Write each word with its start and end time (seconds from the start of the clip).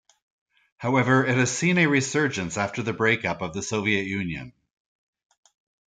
However, 0.77 1.23
it 1.27 1.37
has 1.37 1.51
seen 1.55 1.77
a 1.77 1.85
resurgence 1.85 2.57
after 2.57 2.81
the 2.81 2.91
break-up 2.91 3.43
of 3.43 3.53
the 3.53 3.61
Soviet 3.61 4.07
Union. 4.07 4.51